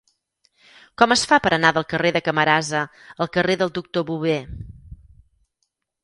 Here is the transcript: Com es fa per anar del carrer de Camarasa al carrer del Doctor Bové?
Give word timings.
Com 1.01 1.11
es 1.15 1.25
fa 1.31 1.37
per 1.43 1.49
anar 1.57 1.69
del 1.75 1.83
carrer 1.91 2.11
de 2.15 2.21
Camarasa 2.27 2.81
al 3.25 3.29
carrer 3.35 3.57
del 3.59 3.73
Doctor 3.75 4.05
Bové? 4.09 4.39